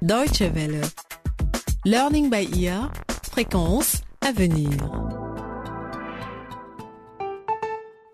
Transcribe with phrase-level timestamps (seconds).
[0.00, 0.80] Deutsche Welle.
[1.84, 2.92] Learning by ear.
[3.32, 4.70] Fréquence à venir.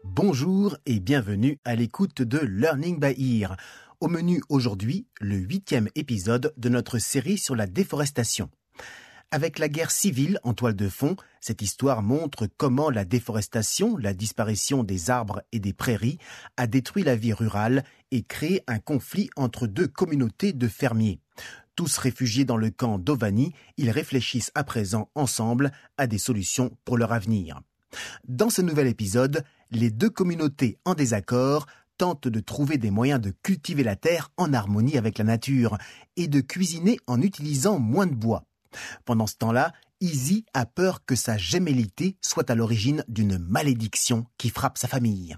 [0.03, 3.59] Bonjour et bienvenue à l'écoute de Learning by Ear.
[4.01, 8.49] Au menu aujourd'hui, le huitième épisode de notre série sur la déforestation.
[9.31, 14.15] Avec la guerre civile en toile de fond, cette histoire montre comment la déforestation, la
[14.15, 16.19] disparition des arbres et des prairies,
[16.57, 21.21] a détruit la vie rurale et créé un conflit entre deux communautés de fermiers.
[21.77, 26.97] Tous réfugiés dans le camp d'Ovani, ils réfléchissent à présent ensemble à des solutions pour
[26.97, 27.61] leur avenir.
[28.27, 31.67] Dans ce nouvel épisode, les deux communautés en désaccord
[31.99, 35.79] tentent de trouver des moyens de cultiver la terre en harmonie avec la nature
[36.17, 38.45] et de cuisiner en utilisant moins de bois.
[39.05, 44.51] Pendant ce temps-là, Izzy a peur que sa gémellité soit à l'origine d'une malédiction qui
[44.51, 45.37] frappe sa famille.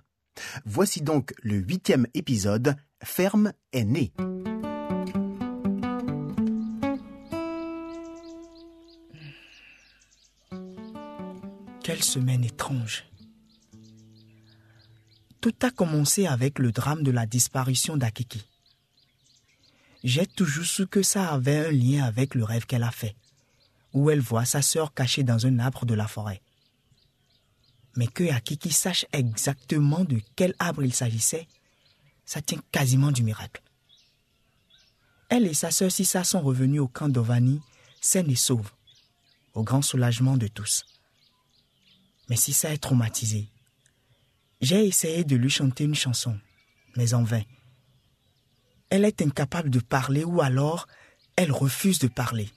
[0.65, 4.12] Voici donc le huitième épisode, Ferme est née.
[11.97, 13.05] Quelle semaine étrange.
[15.41, 18.44] Tout a commencé avec le drame de la disparition d'Akiki.
[20.05, 23.16] J'ai toujours su que ça avait un lien avec le rêve qu'elle a fait,
[23.94, 26.42] où elle voit sa sœur cachée dans un arbre de la forêt.
[27.97, 31.48] Mais que Akiki sache exactement de quel arbre il s'agissait,
[32.27, 33.62] ça tient quasiment du miracle.
[35.31, 37.62] Elle et sa sœur Sissa sont revenus au camp d'Ovani,
[38.03, 38.72] saines et sauves,
[39.55, 40.84] au grand soulagement de tous.
[42.28, 43.48] Mais Sissa est traumatisée.
[44.60, 46.38] J'ai essayé de lui chanter une chanson,
[46.96, 47.42] mais en vain.
[48.91, 50.86] Elle est incapable de parler ou alors
[51.36, 52.48] elle refuse de parler.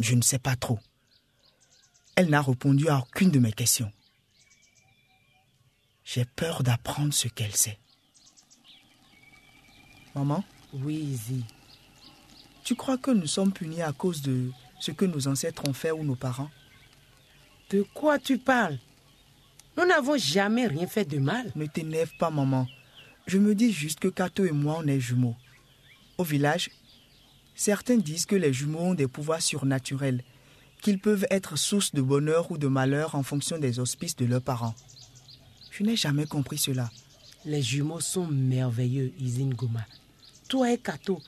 [0.00, 0.80] Je ne sais pas trop.
[2.16, 3.92] Elle n'a répondu à aucune de mes questions.
[6.04, 7.78] J'ai peur d'apprendre ce qu'elle sait.
[10.14, 11.44] Maman, Oui, Izzy.
[12.64, 15.90] tu crois que nous sommes punis à cause de ce que nos ancêtres ont fait
[15.92, 16.50] ou nos parents?
[17.70, 18.78] De quoi tu parles?
[19.76, 21.50] Nous n'avons jamais rien fait de mal.
[21.56, 22.66] Ne t'énerve pas, maman.
[23.26, 25.34] Je me dis juste que Kato et moi, on est jumeaux.
[26.18, 26.70] Au village,
[27.54, 30.22] certains disent que les jumeaux ont des pouvoirs surnaturels,
[30.82, 34.42] qu'ils peuvent être source de bonheur ou de malheur en fonction des auspices de leurs
[34.42, 34.74] parents.
[35.70, 36.90] Je n'ai jamais compris cela.
[37.44, 39.84] Les jumeaux sont merveilleux, Izzy Ngoma.
[40.48, 41.20] Toi et Kato,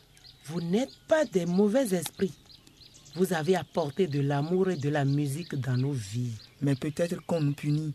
[0.45, 2.35] vous n'êtes pas des mauvais esprits.
[3.17, 6.35] Vous avez apporté de l'amour et de la musique dans nos vies.
[6.61, 7.95] Mais peut-être qu'on nous punit.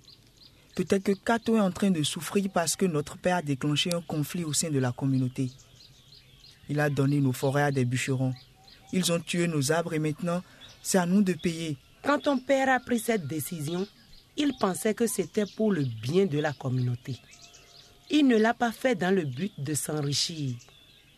[0.76, 4.02] Peut-être que Kato est en train de souffrir parce que notre père a déclenché un
[4.02, 5.52] conflit au sein de la communauté.
[6.70, 8.34] Il a donné nos forêts à des bûcherons.
[8.94, 10.42] Ils ont tué nos arbres et maintenant,
[10.82, 11.78] c'est à nous de payer.
[12.04, 13.86] Quand ton père a pris cette décision,
[14.38, 17.18] il pensait que c'était pour le bien de la communauté.
[18.10, 20.56] Il ne l'a pas fait dans le but de s'enrichir,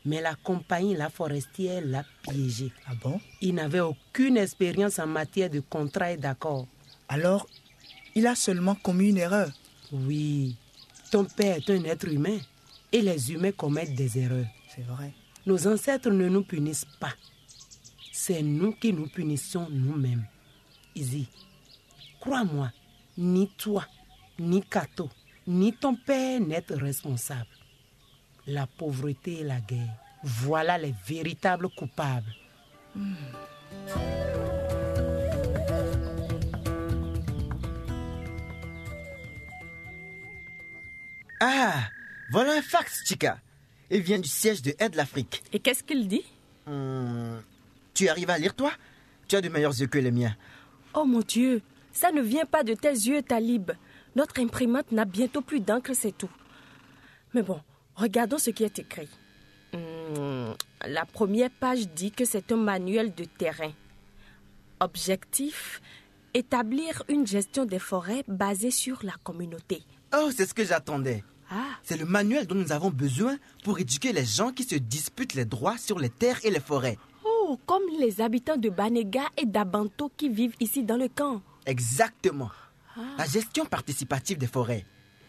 [0.06, 2.72] mais la compagnie La Forestière l'a piégé.
[2.88, 3.20] Ah bon?
[3.42, 6.68] Il n'avait aucune expérience en matière de contrat et d'accord.
[7.08, 7.48] Alors,
[8.16, 9.52] il a seulement commis une erreur.
[9.92, 10.56] Oui,
[11.12, 12.38] ton père est un être humain
[12.92, 14.48] et les humains commettent des erreurs.
[14.74, 15.14] C'est vrai.
[15.46, 17.14] Nos ancêtres ne nous punissent pas.
[18.12, 20.26] C'est nous qui nous punissons nous-mêmes.
[20.96, 21.28] Izzy,
[22.20, 22.72] crois-moi,
[23.18, 23.86] ni toi,
[24.40, 25.10] ni Kato,
[25.48, 27.48] ni ton père n'êtes responsables.
[28.48, 32.34] La pauvreté et la guerre, voilà les véritables coupables.
[41.46, 41.90] Ah,
[42.32, 43.38] voilà un fax, Chica.
[43.90, 45.44] Il vient du siège de Aide l'Afrique.
[45.52, 46.24] Et qu'est-ce qu'il dit?
[46.66, 47.36] Hmm,
[47.94, 48.72] Tu arrives à lire, toi?
[49.28, 50.36] Tu as de meilleurs yeux que les miens.
[50.94, 51.62] Oh mon Dieu,
[51.92, 53.72] ça ne vient pas de tes yeux, Talib.
[54.16, 56.30] Notre imprimante n'a bientôt plus d'encre, c'est tout.
[57.34, 57.60] Mais bon,
[57.96, 59.10] regardons ce qui est écrit.
[59.74, 60.54] Hmm,
[60.88, 63.74] la première page dit que c'est un manuel de terrain.
[64.80, 65.82] Objectif
[66.34, 69.84] établir une gestion des forêts basée sur la communauté.
[70.16, 71.24] Oh, c'est ce que j'attendais.
[71.56, 75.36] Ah, C'est le manuel dont nous avons besoin pour éduquer les gens qui se disputent
[75.36, 76.98] les droits sur les terres et les forêts.
[77.24, 81.42] oh, comme les habitants de Banega et d'Abanto qui vivent ici dans le camp.
[81.68, 82.50] Exactement.
[83.18, 84.86] La gestion participative des forêts.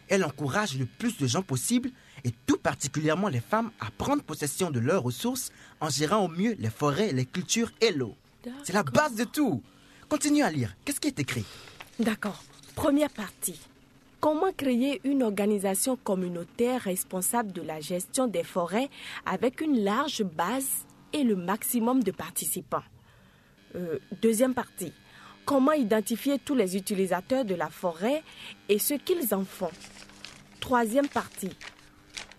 [0.07, 1.89] Elle encourage le plus de gens possible,
[2.23, 6.55] et tout particulièrement les femmes, à prendre possession de leurs ressources en gérant au mieux
[6.59, 8.15] les forêts, les cultures et l'eau.
[8.63, 9.61] C'est la base de tout.
[10.09, 10.75] Continue à lire.
[10.85, 11.45] Qu'est-ce qui est écrit?
[11.99, 12.43] D'accord.
[12.75, 13.59] Première partie.
[14.25, 18.89] Comment créer une organisation communautaire responsable de la gestion des forêts
[19.23, 22.81] avec une large base et le maximum de participants
[23.75, 24.93] Euh, Deuxième partie.
[25.45, 28.23] Comment identifier tous les utilisateurs de la forêt
[28.67, 29.69] et ce qu'ils en font
[30.59, 31.55] Troisième partie.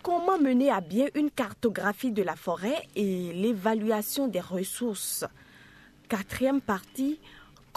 [0.03, 5.23] Comment mener à bien une cartographie de la forêt et l'évaluation des ressources
[6.09, 7.17] Quatrième partie,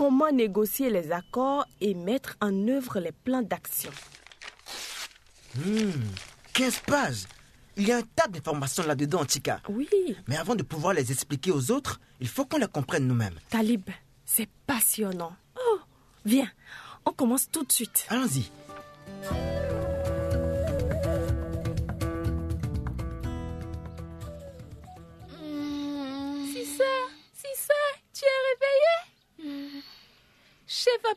[0.01, 3.91] comment négocier les accords et mettre en œuvre les plans d'action.
[6.55, 7.25] 15 pages
[7.77, 9.61] Il y a un tas d'informations là-dedans, Chica.
[9.69, 9.87] Oui,
[10.27, 13.39] Mais avant de pouvoir les expliquer aux autres, il faut qu'on les comprenne nous-mêmes.
[13.51, 13.91] Talib,
[14.25, 15.37] c'est passionnant.
[15.55, 15.81] Oh,
[16.25, 16.51] viens,
[17.05, 18.07] on commence tout de suite.
[18.09, 18.51] Allons-y.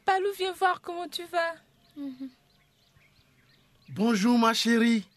[0.06, 1.56] Chef Apalou vient voir comment tu vas.
[3.90, 5.08] Bonjour ma chérie.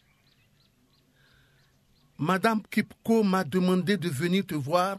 [2.18, 4.98] Madame Kipko m'a demandé de venir te voir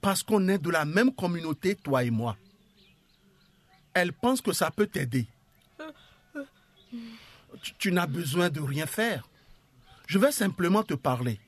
[0.00, 2.36] parce qu'on est de la même communauté, toi et moi.
[3.94, 5.26] Elle pense que ça peut t'aider.
[7.62, 9.28] Tu, tu n'as besoin de rien faire.
[10.06, 11.40] Je vais simplement te parler.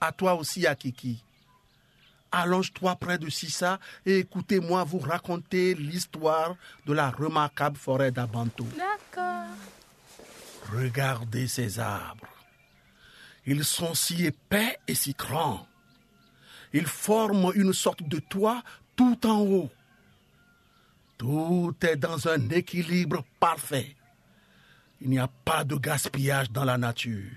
[0.00, 1.22] À toi aussi, Akiki.
[2.32, 6.56] Allonge-toi près de Sissa et écoutez-moi vous raconter l'histoire
[6.86, 8.66] de la remarquable forêt d'Abanto.
[8.76, 9.54] D'accord.
[10.72, 12.26] Regardez ces arbres.
[13.46, 15.66] Ils sont si épais et si grands.
[16.72, 18.62] Ils forment une sorte de toit
[18.96, 19.70] tout en haut.
[21.16, 23.96] Tout est dans un équilibre parfait.
[25.00, 27.30] Il n'y a pas de gaspillage dans la nature.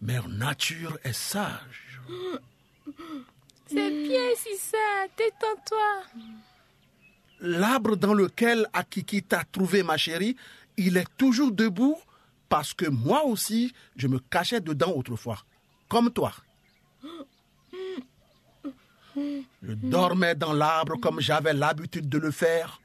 [0.00, 2.00] Mère Nature est sage.
[3.70, 4.76] C'est bien, Cissé,
[5.16, 6.02] détends-toi.
[7.40, 10.36] L'arbre dans lequel Akiki t'a trouvé, ma chérie,
[10.76, 11.96] il est toujours debout
[12.48, 15.44] parce que moi aussi, je me cachais dedans autrefois,
[15.88, 16.32] comme toi.
[19.16, 22.80] Je dormais dans l'arbre comme j'avais l'habitude de le faire,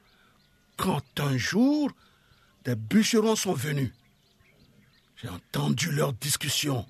[0.76, 1.90] quand un jour,
[2.64, 3.92] des bûcherons sont venus.
[5.16, 6.86] J'ai entendu leur discussion.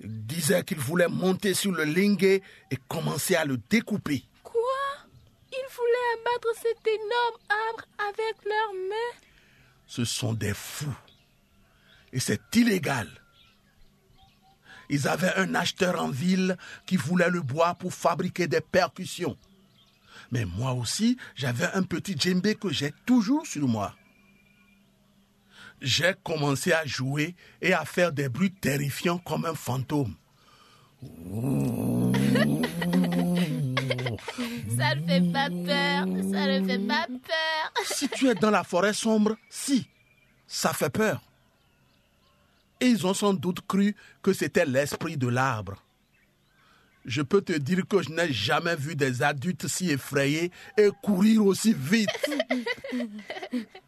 [0.00, 4.24] Ils disaient qu'ils voulaient monter sur le linguet et commencer à le découper.
[4.42, 4.60] Quoi?
[5.50, 9.18] Ils voulaient abattre cet énorme arbre avec leurs mains?
[9.86, 10.96] Ce sont des fous.
[12.12, 13.08] Et c'est illégal.
[14.88, 16.56] Ils avaient un acheteur en ville
[16.86, 19.36] qui voulait le bois pour fabriquer des percussions.
[20.30, 23.94] Mais moi aussi, j'avais un petit djembé que j'ai toujours sur moi.
[25.80, 30.14] J'ai commencé à jouer et à faire des bruits terrifiants comme un fantôme.
[34.76, 37.72] Ça ne fait pas peur, ça ne fait pas peur.
[37.84, 39.86] Si tu es dans la forêt sombre, si,
[40.46, 41.22] ça fait peur.
[42.80, 45.82] Et ils ont sans doute cru que c'était l'esprit de l'arbre.
[47.04, 51.46] Je peux te dire que je n'ai jamais vu des adultes si effrayés et courir
[51.46, 52.08] aussi vite.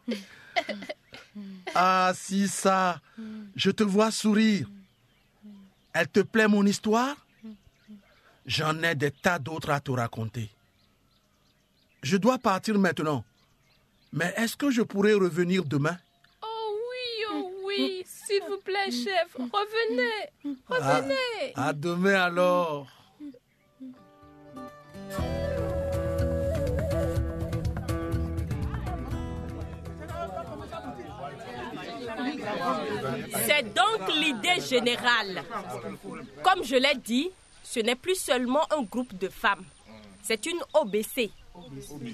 [1.74, 3.00] Ah, si ça,
[3.56, 4.68] je te vois sourire.
[5.92, 7.16] Elle te plaît mon histoire?
[8.46, 10.50] J'en ai des tas d'autres à te raconter.
[12.02, 13.24] Je dois partir maintenant.
[14.12, 15.96] Mais est-ce que je pourrais revenir demain?
[16.42, 21.52] Oh oui, oh oui, s'il vous plaît, chef, revenez, revenez.
[21.54, 22.88] À demain alors.
[33.46, 35.42] C'est donc l'idée générale.
[36.42, 37.30] Comme je l'ai dit,
[37.62, 39.64] ce n'est plus seulement un groupe de femmes.
[40.22, 41.30] C'est une OBC,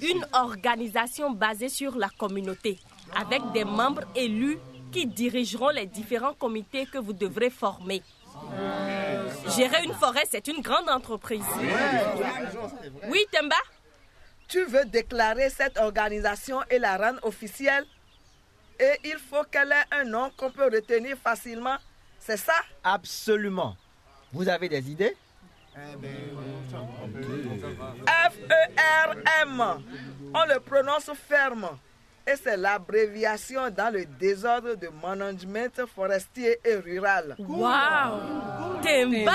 [0.02, 2.78] une organisation basée sur la communauté,
[3.14, 4.58] avec des membres élus
[4.92, 8.02] qui dirigeront les différents comités que vous devrez former.
[9.56, 11.44] Gérer une forêt, c'est une grande entreprise.
[13.08, 13.56] Oui, Temba
[14.48, 17.84] Tu veux déclarer cette organisation et la rendre officielle?
[18.78, 21.76] Et il faut qu'elle ait un nom qu'on peut retenir facilement.
[22.18, 22.54] C'est ça?
[22.84, 23.76] Absolument.
[24.32, 25.16] Vous avez des idées?
[28.06, 29.62] F-E-R-M.
[30.34, 31.68] On le prononce ferme.
[32.28, 37.36] Et c'est l'abréviation dans le désordre de management forestier et rural.
[37.38, 39.32] Waouh Temba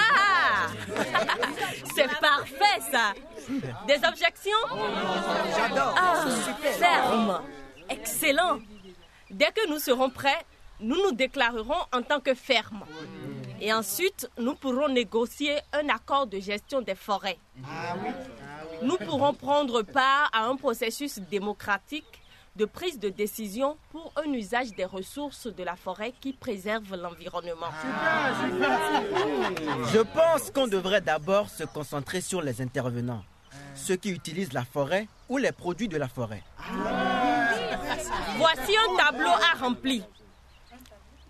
[1.95, 3.13] C'est parfait ça
[3.87, 4.51] Des objections?
[5.55, 5.95] J'adore.
[5.97, 6.25] Ah,
[6.77, 7.41] ferme
[7.89, 8.59] Excellent
[9.31, 10.45] Dès que nous serons prêts,
[10.79, 12.83] nous nous déclarerons en tant que ferme.
[13.61, 17.37] Et ensuite, nous pourrons négocier un accord de gestion des forêts.
[18.81, 22.21] Nous pourrons prendre part à un processus démocratique
[22.55, 27.69] de prise de décision pour un usage des ressources de la forêt qui préserve l'environnement.
[29.93, 33.23] Je pense qu'on devrait d'abord se concentrer sur les intervenants,
[33.75, 36.43] ceux qui utilisent la forêt ou les produits de la forêt.
[38.37, 40.03] Voici un tableau à remplir.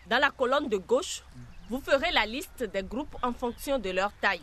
[0.07, 1.23] Dans la colonne de gauche,
[1.71, 4.41] Vous ferez la liste des groupes en fonction de leur taille.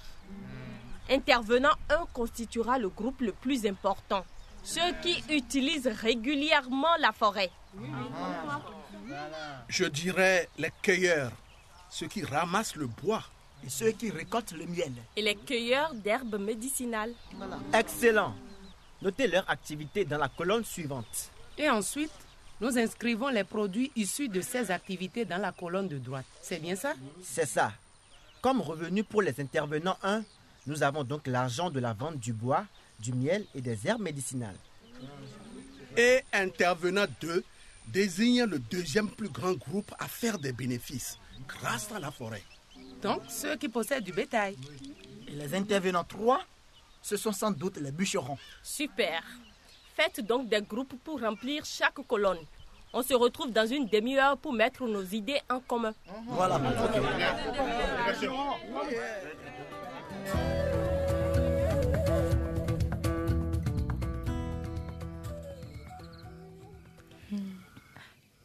[1.11, 4.25] Intervenant 1 constituera le groupe le plus important,
[4.63, 7.51] ceux qui utilisent régulièrement la forêt.
[9.69, 11.33] Je dirais les cueilleurs,
[11.91, 13.25] ceux qui ramassent le bois.
[13.67, 14.93] Et ceux qui récoltent le miel.
[15.17, 17.13] Et les cueilleurs d'herbes médicinales.
[17.75, 18.33] Excellent.
[19.03, 21.31] Notez leur activité dans la colonne suivante.
[21.59, 22.13] Et ensuite,
[22.61, 26.25] nous inscrivons les produits issus de ces activités dans la colonne de droite.
[26.41, 26.95] C'est bien ça?
[27.23, 27.73] C'est ça.
[28.41, 30.23] Comme revenu pour les intervenants 1,
[30.67, 32.65] nous avons donc l'argent de la vente du bois,
[33.01, 34.57] du miel et des herbes médicinales.
[35.97, 37.45] Et intervenant 2
[37.89, 42.43] désigne le deuxième plus grand groupe à faire des bénéfices grâce à la forêt.
[43.03, 44.57] Donc, ceux qui possèdent du bétail.
[45.27, 46.41] Et les intervenants 3,
[47.03, 48.39] ce sont sans doute les bûcherons.
[48.63, 49.23] Super.
[49.99, 52.39] Faites donc des groupes pour remplir chaque colonne.
[52.93, 55.93] On se retrouve dans une demi-heure pour mettre nos idées en commun.
[56.29, 56.61] Voilà.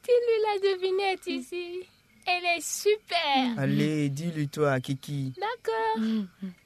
[0.03, 1.87] Dis-lui la devinette ici.
[2.25, 3.59] Elle est super.
[3.59, 5.33] Allez, dis-lui toi, Kiki.
[5.37, 5.99] D'accord.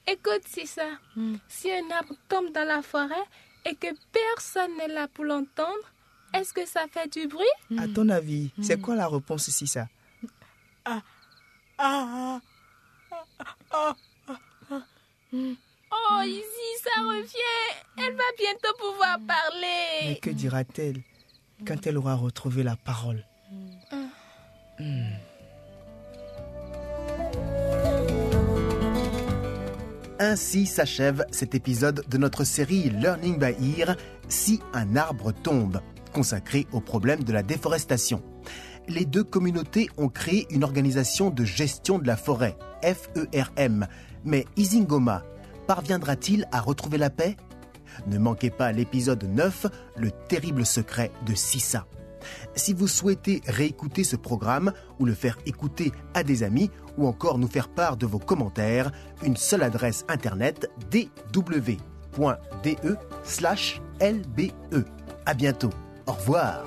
[0.08, 0.88] Écoute, c'est ça.
[1.50, 3.16] Si un arbre tombe dans la forêt
[3.70, 5.86] et que personne n'est là pour l'entendre,
[6.34, 7.46] est-ce que ça fait du bruit?
[7.78, 9.88] À ton avis, c'est quoi la réponse si ça?
[15.92, 17.86] Oh, ici, ça revient.
[17.98, 20.20] Elle va bientôt pouvoir Mais parler.
[20.22, 21.02] que dira-t-elle
[21.66, 23.26] quand elle aura retrouvé la parole?
[30.20, 33.96] Ainsi s'achève cet épisode de notre série Learning by Ear,
[34.30, 35.80] Si un arbre tombe,
[36.12, 38.24] consacré au problème de la déforestation.
[38.88, 43.88] Les deux communautés ont créé une organisation de gestion de la forêt, FERM.
[44.26, 45.24] Mais Isingoma
[45.68, 47.38] parviendra-t-il à retrouver la paix?
[48.08, 51.86] Ne manquez pas l'épisode 9, Le terrible secret de Sissa.
[52.56, 57.38] Si vous souhaitez réécouter ce programme ou le faire écouter à des amis ou encore
[57.38, 58.92] nous faire part de vos commentaires,
[59.24, 61.78] une seule adresse internet dw.de/lbe.
[65.26, 65.70] À bientôt.
[66.08, 66.64] Au revoir.